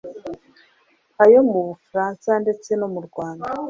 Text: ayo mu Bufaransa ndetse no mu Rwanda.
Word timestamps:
ayo 1.23 1.39
mu 1.51 1.59
Bufaransa 1.67 2.29
ndetse 2.43 2.69
no 2.79 2.87
mu 2.93 2.99
Rwanda. 3.07 3.45